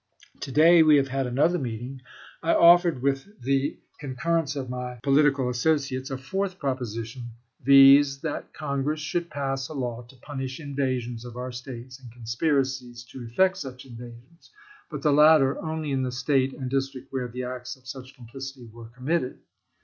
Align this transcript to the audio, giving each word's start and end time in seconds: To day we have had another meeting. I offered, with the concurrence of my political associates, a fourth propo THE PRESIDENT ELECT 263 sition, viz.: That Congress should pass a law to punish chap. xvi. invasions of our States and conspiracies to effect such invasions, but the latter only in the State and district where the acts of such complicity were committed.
To 0.39 0.51
day 0.51 0.81
we 0.81 0.95
have 0.97 1.09
had 1.09 1.27
another 1.27 1.59
meeting. 1.59 2.01
I 2.41 2.55
offered, 2.55 3.03
with 3.03 3.39
the 3.39 3.77
concurrence 3.99 4.55
of 4.55 4.67
my 4.67 4.95
political 5.03 5.47
associates, 5.47 6.09
a 6.09 6.17
fourth 6.17 6.57
propo 6.57 6.79
THE 6.79 6.85
PRESIDENT 6.85 7.25
ELECT 7.63 7.65
263 7.67 7.69
sition, 7.69 7.97
viz.: 8.03 8.21
That 8.21 8.51
Congress 8.51 8.99
should 8.99 9.29
pass 9.29 9.67
a 9.69 9.75
law 9.75 10.01
to 10.01 10.15
punish 10.15 10.57
chap. 10.57 10.65
xvi. 10.69 10.69
invasions 10.71 11.23
of 11.23 11.37
our 11.37 11.51
States 11.51 11.99
and 11.99 12.11
conspiracies 12.11 13.03
to 13.11 13.23
effect 13.31 13.57
such 13.57 13.85
invasions, 13.85 14.49
but 14.89 15.03
the 15.03 15.13
latter 15.13 15.61
only 15.63 15.91
in 15.91 16.01
the 16.01 16.11
State 16.11 16.53
and 16.53 16.67
district 16.71 17.13
where 17.13 17.27
the 17.27 17.43
acts 17.43 17.75
of 17.75 17.87
such 17.87 18.15
complicity 18.15 18.65
were 18.73 18.87
committed. 18.97 19.37